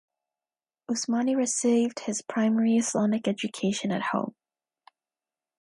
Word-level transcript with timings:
Usmani 0.89 1.37
received 1.37 1.99
his 1.99 2.23
primary 2.23 2.75
Islamic 2.75 3.27
education 3.27 3.91
at 3.91 4.01
home. 4.01 4.33